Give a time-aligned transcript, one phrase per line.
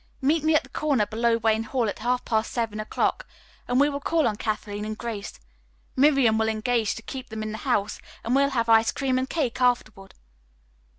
[0.19, 3.27] Meet me at the corner below Wayne Hall at half past seven o'clock
[3.67, 5.39] and we will call on Kathleen and Grace.
[5.95, 9.29] Miriam will engage to keep them in the house and we'll have ice cream and
[9.29, 10.15] cake afterward."